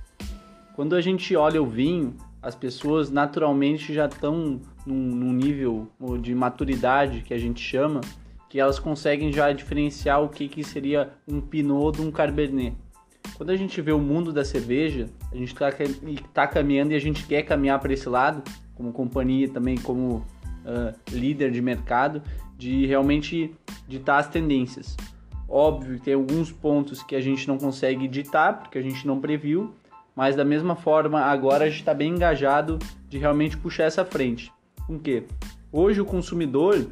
Quando 0.75 0.95
a 0.95 1.01
gente 1.01 1.35
olha 1.35 1.61
o 1.61 1.65
vinho, 1.65 2.15
as 2.43 2.55
pessoas 2.55 3.09
naturalmente 3.09 3.93
já 3.93 4.05
estão 4.05 4.59
num, 4.85 5.15
num, 5.15 5.31
nível 5.31 5.87
de 6.21 6.35
maturidade 6.35 7.21
que 7.21 7.33
a 7.33 7.37
gente 7.37 7.61
chama, 7.61 8.01
que 8.49 8.59
elas 8.59 8.77
conseguem 8.77 9.31
já 9.31 9.51
diferenciar 9.53 10.21
o 10.21 10.27
que, 10.27 10.49
que 10.49 10.61
seria 10.61 11.13
um 11.25 11.39
pinot 11.39 11.97
de 11.97 12.05
um 12.05 12.11
cabernet. 12.11 12.75
Quando 13.37 13.49
a 13.49 13.55
gente 13.55 13.81
vê 13.81 13.93
o 13.93 13.97
mundo 13.97 14.33
da 14.33 14.43
cerveja, 14.43 15.07
a 15.31 15.35
gente 15.35 15.53
está 15.53 15.69
tá 16.33 16.45
caminhando 16.45 16.91
e 16.91 16.95
a 16.95 16.99
gente 16.99 17.25
quer 17.25 17.43
caminhar 17.43 17.79
para 17.79 17.93
esse 17.93 18.09
lado, 18.09 18.43
como 18.75 18.91
companhia 18.91 19.47
também, 19.47 19.77
como 19.77 20.17
uh, 20.17 20.93
líder 21.11 21.49
de 21.49 21.61
mercado, 21.61 22.21
de 22.57 22.85
realmente 22.85 23.55
ditar 23.87 24.19
as 24.19 24.27
tendências. 24.27 24.97
Óbvio 25.47 25.97
tem 25.99 26.13
alguns 26.13 26.51
pontos 26.51 27.01
que 27.01 27.15
a 27.15 27.21
gente 27.21 27.47
não 27.47 27.57
consegue 27.57 28.05
ditar, 28.07 28.59
porque 28.59 28.77
a 28.77 28.81
gente 28.81 29.07
não 29.07 29.19
previu, 29.19 29.73
mas 30.15 30.35
da 30.35 30.45
mesma 30.45 30.75
forma, 30.75 31.21
agora 31.21 31.65
a 31.65 31.69
gente 31.69 31.79
está 31.79 31.93
bem 31.93 32.11
engajado 32.11 32.79
de 33.09 33.17
realmente 33.17 33.57
puxar 33.57 33.85
essa 33.85 34.05
frente. 34.05 34.51
Com 34.85 34.99
quê? 34.99 35.23
Hoje 35.71 36.01
o 36.01 36.05
consumidor 36.05 36.85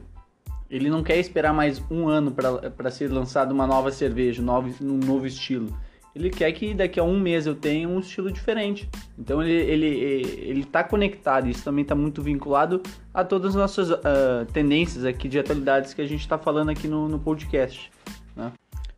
ele 0.70 0.90
não 0.90 1.04
quer 1.04 1.18
esperar 1.18 1.54
mais 1.54 1.84
um 1.92 2.08
ano 2.08 2.32
para 2.32 2.90
ser 2.90 3.12
lançado 3.12 3.51
uma 3.51 3.68
nova 3.68 3.92
cerveja, 3.92 4.42
um 4.42 4.46
novo, 4.46 4.74
um 4.82 4.98
novo 4.98 5.28
estilo. 5.28 5.78
Ele 6.16 6.30
quer 6.30 6.51
que 6.54 6.74
daqui 6.74 7.00
a 7.00 7.04
um 7.04 7.20
mês 7.20 7.46
eu 7.46 7.56
tenha 7.56 7.88
um 7.88 8.00
estilo 8.00 8.32
diferente. 8.32 8.90
Então 9.18 9.42
ele 9.44 9.54
ele 9.54 9.88
ele 9.88 10.62
está 10.62 10.84
conectado. 10.84 11.48
Isso 11.48 11.63
também 11.63 11.84
está 11.84 11.94
muito 11.94 12.22
vinculado 12.22 12.82
a 13.13 13.24
todas 13.24 13.50
as 13.50 13.56
nossas 13.56 13.92
uh, 13.92 14.46
tendências 14.54 15.06
aqui 15.06 15.28
de 15.28 15.40
atualidades 15.40 15.94
que 15.94 16.01
a 16.01 16.08
gente 16.08 16.22
está 16.22 16.38
falando 16.38 16.70
aqui 16.70 16.88
no, 16.88 17.08
no 17.08 17.20
podcast. 17.20 17.92
Né? 18.36 18.51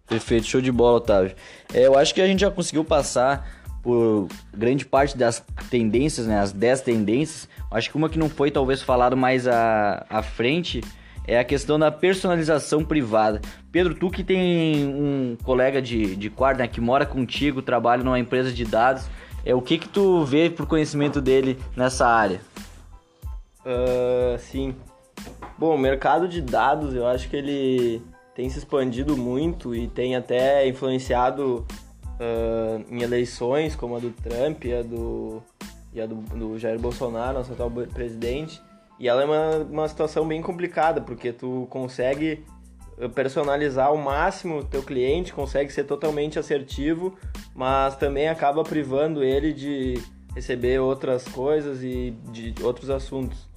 Perfeito, 0.07 0.45
show 0.45 0.61
de 0.61 0.71
bola, 0.71 0.97
Otávio. 0.97 1.35
É, 1.73 1.87
eu 1.87 1.97
acho 1.97 2.13
que 2.13 2.21
a 2.21 2.27
gente 2.27 2.41
já 2.41 2.51
conseguiu 2.51 2.83
passar 2.83 3.62
por 3.83 4.29
grande 4.55 4.85
parte 4.85 5.17
das 5.17 5.43
tendências, 5.69 6.25
né? 6.25 6.39
As 6.39 6.53
10 6.53 6.81
tendências. 6.81 7.49
Acho 7.69 7.91
que 7.91 7.97
uma 7.97 8.09
que 8.09 8.17
não 8.17 8.29
foi 8.29 8.49
talvez 8.49 8.81
falado 8.81 9.15
mais 9.17 9.45
à, 9.45 10.05
à 10.09 10.23
frente 10.23 10.81
é 11.27 11.37
a 11.37 11.43
questão 11.43 11.77
da 11.77 11.91
personalização 11.91 12.83
privada. 12.83 13.41
Pedro, 13.71 13.93
tu 13.93 14.09
que 14.09 14.23
tem 14.23 14.87
um 14.87 15.37
colega 15.43 15.81
de, 15.81 16.15
de 16.15 16.29
quarto 16.29 16.59
né, 16.59 16.67
que 16.67 16.81
mora 16.81 17.05
contigo, 17.05 17.61
trabalha 17.61 18.03
numa 18.03 18.19
empresa 18.19 18.51
de 18.51 18.65
dados, 18.65 19.05
é 19.45 19.53
o 19.53 19.61
que 19.61 19.77
que 19.77 19.89
tu 19.89 20.23
vê 20.23 20.49
por 20.49 20.65
conhecimento 20.65 21.21
dele 21.21 21.57
nessa 21.75 22.07
área? 22.07 22.39
Uh, 23.65 24.37
sim. 24.39 24.75
Bom, 25.57 25.75
o 25.75 25.77
mercado 25.77 26.27
de 26.27 26.41
dados, 26.41 26.93
eu 26.93 27.05
acho 27.05 27.29
que 27.29 27.35
ele 27.35 28.01
tem 28.35 28.49
se 28.49 28.57
expandido 28.57 29.15
muito 29.15 29.75
e 29.75 29.87
tem 29.87 30.15
até 30.15 30.67
influenciado 30.67 31.65
uh, 32.19 32.83
em 32.89 33.01
eleições 33.01 33.75
como 33.75 33.95
a 33.95 33.99
do 33.99 34.11
Trump 34.11 34.65
e 34.65 34.73
a 34.73 34.81
do, 34.81 35.41
e 35.93 36.01
a 36.01 36.05
do, 36.05 36.15
do 36.15 36.57
Jair 36.57 36.79
Bolsonaro, 36.79 37.37
nosso 37.37 37.53
atual 37.53 37.71
presidente. 37.93 38.61
E 38.99 39.07
ela 39.07 39.21
é 39.21 39.25
uma, 39.25 39.57
uma 39.57 39.87
situação 39.87 40.27
bem 40.27 40.41
complicada, 40.41 41.01
porque 41.01 41.33
tu 41.33 41.67
consegue 41.69 42.45
eh, 42.97 43.07
personalizar 43.07 43.87
ao 43.87 43.97
máximo 43.97 44.59
o 44.59 44.63
teu 44.63 44.83
cliente, 44.83 45.33
consegue 45.33 45.71
ser 45.71 45.83
totalmente 45.85 46.37
assertivo, 46.37 47.17
mas 47.55 47.95
também 47.95 48.29
acaba 48.29 48.63
privando 48.63 49.23
ele 49.23 49.51
de 49.51 50.01
receber 50.35 50.79
outras 50.79 51.27
coisas 51.27 51.83
e 51.83 52.11
de 52.31 52.53
outros 52.63 52.89
assuntos. 52.89 53.49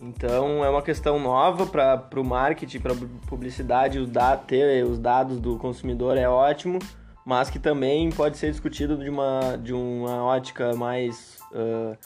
Então 0.00 0.64
é 0.64 0.68
uma 0.68 0.82
questão 0.82 1.18
nova 1.18 1.66
para 1.66 2.20
o 2.20 2.24
marketing, 2.24 2.80
para 2.80 2.94
publicidade, 3.26 3.98
o 3.98 4.06
da, 4.06 4.36
ter 4.36 4.84
os 4.84 4.98
dados 4.98 5.40
do 5.40 5.56
consumidor 5.56 6.18
é 6.18 6.28
ótimo, 6.28 6.78
mas 7.24 7.48
que 7.48 7.58
também 7.58 8.10
pode 8.10 8.36
ser 8.36 8.50
discutido 8.50 8.98
de 8.98 9.08
uma, 9.08 9.56
de 9.56 9.72
uma 9.72 10.22
ótica 10.22 10.74
mais 10.74 11.38
uh, 11.52 11.96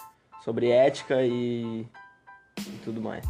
sobre 0.44 0.70
ética 0.70 1.22
e, 1.22 1.86
e 2.60 2.78
tudo 2.84 3.02
mais. 3.02 3.24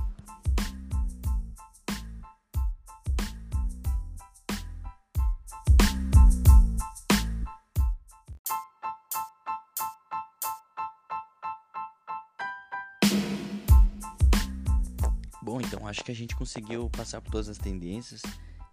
Bom, 15.41 15.63
então 15.63 15.87
acho 15.87 16.05
que 16.05 16.13
a 16.13 16.15
gente 16.15 16.37
conseguiu 16.37 16.91
passar 16.91 17.23
por 17.23 17.31
todas 17.31 17.49
as 17.49 17.57
tendências, 17.57 18.21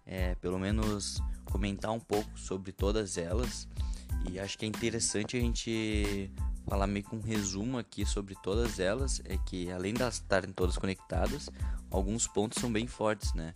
é, 0.06 0.34
pelo 0.36 0.58
menos 0.58 1.20
comentar 1.44 1.90
um 1.90 2.00
pouco 2.00 2.38
sobre 2.38 2.72
todas 2.72 3.18
elas. 3.18 3.68
E 4.30 4.38
acho 4.38 4.56
que 4.58 4.64
é 4.64 4.68
interessante 4.68 5.36
a 5.36 5.40
gente 5.40 6.30
falar 6.68 6.86
meio 6.86 7.04
com 7.04 7.16
um 7.16 7.20
resumo 7.20 7.78
aqui 7.78 8.04
sobre 8.06 8.34
todas 8.42 8.78
elas. 8.78 9.20
É 9.24 9.36
que 9.36 9.70
além 9.70 9.94
de 9.94 10.02
estarem 10.02 10.52
todas 10.52 10.78
conectadas, 10.78 11.50
alguns 11.90 12.26
pontos 12.26 12.60
são 12.60 12.72
bem 12.72 12.86
fortes, 12.86 13.34
né? 13.34 13.54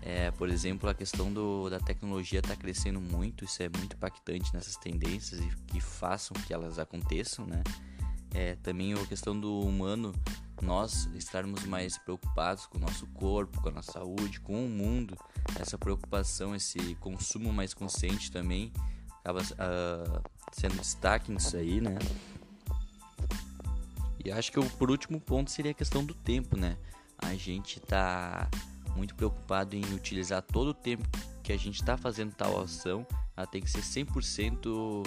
É, 0.00 0.30
por 0.32 0.48
exemplo, 0.48 0.88
a 0.88 0.94
questão 0.94 1.32
do, 1.32 1.68
da 1.68 1.78
tecnologia 1.78 2.40
está 2.40 2.56
crescendo 2.56 3.00
muito, 3.00 3.44
isso 3.44 3.62
é 3.62 3.68
muito 3.68 3.96
impactante 3.96 4.52
nessas 4.54 4.76
tendências 4.76 5.40
e 5.40 5.48
que 5.66 5.80
façam 5.80 6.36
que 6.46 6.52
elas 6.52 6.78
aconteçam, 6.78 7.46
né? 7.46 7.62
É, 8.34 8.56
também 8.56 8.94
a 8.94 9.06
questão 9.06 9.38
do 9.38 9.60
humano, 9.60 10.12
nós 10.62 11.08
estarmos 11.14 11.64
mais 11.64 11.98
preocupados 11.98 12.66
com 12.66 12.78
o 12.78 12.80
nosso 12.80 13.06
corpo, 13.08 13.60
com 13.60 13.68
a 13.68 13.72
nossa 13.72 13.92
saúde, 13.92 14.40
com 14.40 14.64
o 14.64 14.68
mundo, 14.68 15.16
essa 15.60 15.76
preocupação, 15.76 16.54
esse 16.54 16.94
consumo 16.96 17.52
mais 17.52 17.74
consciente 17.74 18.30
também 18.30 18.72
acaba 19.22 19.40
uh, 19.40 20.22
sendo 20.52 20.76
destaque 20.76 21.30
nisso 21.30 21.56
aí, 21.56 21.80
né? 21.80 21.96
E 24.24 24.30
acho 24.30 24.52
que 24.52 24.58
o 24.58 24.70
por 24.70 24.90
último 24.90 25.20
ponto 25.20 25.50
seria 25.50 25.70
a 25.70 25.74
questão 25.74 26.04
do 26.04 26.14
tempo, 26.14 26.56
né? 26.56 26.76
A 27.18 27.34
gente 27.34 27.80
tá 27.80 28.48
muito 28.96 29.14
preocupado 29.14 29.74
em 29.74 29.94
utilizar 29.94 30.42
todo 30.42 30.68
o 30.68 30.74
tempo 30.74 31.08
que 31.42 31.52
a 31.52 31.56
gente 31.56 31.76
está 31.80 31.96
fazendo 31.96 32.32
tal 32.34 32.60
ação, 32.60 33.06
ela 33.36 33.46
tem 33.46 33.62
que 33.62 33.70
ser 33.70 33.80
100% 33.80 34.66
uh, 34.66 35.02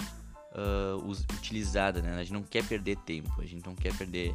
utilizada, 1.34 2.02
né? 2.02 2.14
A 2.14 2.18
gente 2.18 2.32
não 2.32 2.42
quer 2.42 2.64
perder 2.64 2.96
tempo, 2.98 3.40
a 3.40 3.44
gente 3.44 3.64
não 3.66 3.74
quer 3.74 3.96
perder 3.96 4.34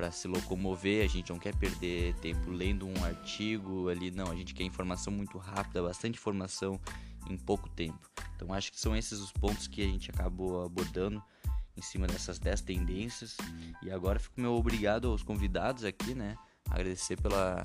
para 0.00 0.10
se 0.10 0.26
locomover, 0.26 1.04
a 1.04 1.06
gente 1.06 1.30
não 1.30 1.38
quer 1.38 1.54
perder 1.54 2.14
tempo 2.14 2.50
lendo 2.50 2.86
um 2.86 3.04
artigo 3.04 3.90
ali, 3.90 4.10
não, 4.10 4.30
a 4.30 4.34
gente 4.34 4.54
quer 4.54 4.64
informação 4.64 5.12
muito 5.12 5.36
rápida, 5.36 5.82
bastante 5.82 6.18
informação 6.18 6.80
em 7.28 7.36
pouco 7.36 7.68
tempo. 7.68 8.10
Então 8.34 8.50
acho 8.50 8.72
que 8.72 8.80
são 8.80 8.96
esses 8.96 9.20
os 9.20 9.30
pontos 9.30 9.66
que 9.66 9.82
a 9.82 9.84
gente 9.84 10.10
acabou 10.10 10.64
abordando 10.64 11.22
em 11.76 11.82
cima 11.82 12.06
dessas 12.06 12.38
10 12.38 12.62
tendências. 12.62 13.36
E 13.82 13.90
agora 13.90 14.18
fico 14.18 14.40
meu 14.40 14.54
obrigado 14.54 15.08
aos 15.08 15.22
convidados 15.22 15.84
aqui, 15.84 16.14
né? 16.14 16.34
Agradecer 16.70 17.20
pela, 17.20 17.62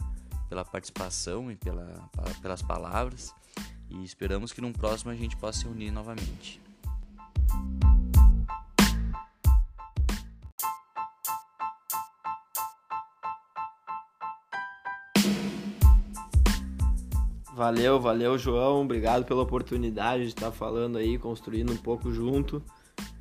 pela 0.50 0.65
participação 0.65 1.50
e 1.50 1.56
pela, 1.56 2.10
pelas 2.41 2.62
palavras. 2.62 3.34
E 3.89 4.04
esperamos 4.04 4.52
que 4.52 4.60
num 4.60 4.74
próximo 4.74 5.10
a 5.10 5.15
gente 5.15 5.38
possa 5.38 5.60
se 5.62 5.67
unir 5.67 5.89
novamente. 5.89 6.60
Valeu, 17.55 18.01
valeu, 18.01 18.37
João. 18.37 18.81
Obrigado 18.81 19.23
pela 19.23 19.41
oportunidade 19.41 20.23
de 20.23 20.29
estar 20.29 20.51
falando 20.51 20.97
aí, 20.97 21.17
construindo 21.17 21.71
um 21.71 21.77
pouco 21.77 22.11
junto. 22.11 22.61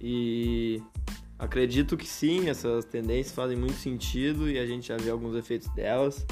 E 0.01 0.83
acredito 1.39 1.97
que 1.97 2.05
sim, 2.05 2.49
essas 2.49 2.85
tendências 2.85 3.33
fazem 3.33 3.57
muito 3.57 3.77
sentido 3.77 4.51
e 4.51 4.59
a 4.59 4.67
gente 4.67 4.89
já 4.89 4.97
vê 4.97 5.09
alguns 5.09 5.37
efeitos 5.37 5.69
delas. 5.69 6.27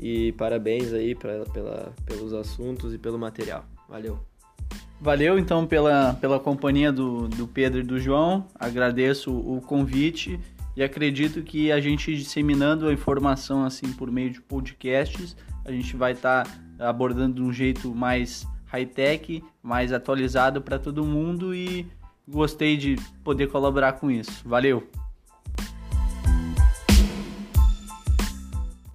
E 0.00 0.32
parabéns 0.32 0.92
aí 0.92 1.14
pra, 1.14 1.44
pela, 1.44 1.94
pelos 2.04 2.32
assuntos 2.32 2.92
e 2.92 2.98
pelo 2.98 3.20
material. 3.20 3.64
Valeu. 3.88 4.18
Valeu 5.00 5.38
então 5.38 5.64
pela, 5.64 6.14
pela 6.14 6.40
companhia 6.40 6.90
do, 6.90 7.28
do 7.28 7.46
Pedro 7.46 7.78
e 7.78 7.84
do 7.84 8.00
João. 8.00 8.48
Agradeço 8.58 9.32
o 9.32 9.60
convite 9.60 10.40
e 10.76 10.82
acredito 10.82 11.40
que 11.40 11.70
a 11.70 11.78
gente 11.78 12.16
disseminando 12.16 12.88
a 12.88 12.92
informação 12.92 13.64
assim 13.64 13.92
por 13.92 14.10
meio 14.10 14.30
de 14.30 14.40
podcasts, 14.40 15.36
a 15.64 15.70
gente 15.70 15.96
vai 15.96 16.12
estar 16.12 16.44
tá 16.44 16.63
abordando 16.78 17.36
de 17.36 17.42
um 17.42 17.52
jeito 17.52 17.94
mais 17.94 18.46
high-tech, 18.66 19.42
mais 19.62 19.92
atualizado 19.92 20.60
para 20.60 20.78
todo 20.78 21.04
mundo 21.04 21.54
e 21.54 21.86
gostei 22.26 22.76
de 22.76 22.96
poder 23.22 23.48
colaborar 23.48 23.94
com 23.94 24.10
isso. 24.10 24.46
Valeu! 24.48 24.88